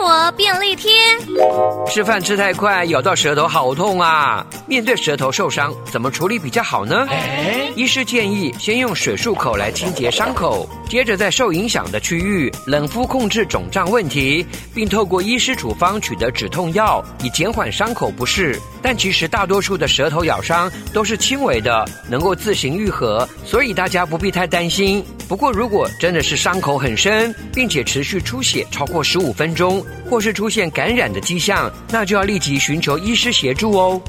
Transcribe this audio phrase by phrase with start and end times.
[0.00, 0.90] 活便利贴。
[1.86, 4.46] 吃饭吃太快，咬到舌头好痛啊！
[4.66, 7.06] 面对舌头受伤，怎么处理比较好呢？
[7.76, 14.44] 医师建议先用水漱口来清洁伤口，接着在受影响的区域冷敷控制肿胀问题，
[14.74, 18.58] 并透过医师处方取得止痛药，以减缓伤口不适。
[18.82, 25.04] 但其实大多数的舌头咬伤都是轻微的，能够自行愈合，所以大家不必太担心。
[25.28, 34.00] 不过，如果真的是伤口很深，并且持续出血超过十五分钟，或是出现感染的迹象，那就要立即寻求医师协助哦。